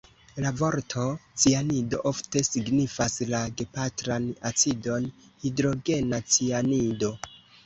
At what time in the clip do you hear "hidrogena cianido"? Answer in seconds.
5.45-7.13